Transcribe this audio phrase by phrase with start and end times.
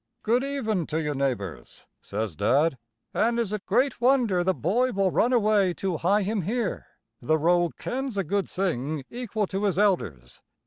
[0.23, 2.79] "Good even to you, neighbors," says Dad.
[3.13, 6.87] "An' is it great wonder the boy will run away to hie him here?
[7.21, 10.41] The rogue kens a good thing equal to his elders.